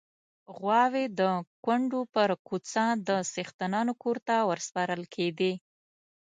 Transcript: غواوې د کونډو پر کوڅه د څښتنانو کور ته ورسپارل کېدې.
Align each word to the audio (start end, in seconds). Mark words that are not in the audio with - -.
غواوې 0.57 1.05
د 1.19 1.21
کونډو 1.65 2.01
پر 2.13 2.29
کوڅه 2.47 2.85
د 3.07 3.09
څښتنانو 3.31 3.93
کور 4.03 4.17
ته 4.27 4.35
ورسپارل 4.49 5.03
کېدې. 5.15 5.53